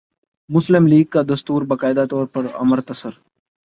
مسلم 0.49 0.87
لیگ 0.87 1.05
کا 1.05 1.21
دستور 1.29 1.61
باقاعدہ 1.61 2.05
طور 2.09 2.25
پر 2.25 2.45
امرتسر 2.55 3.19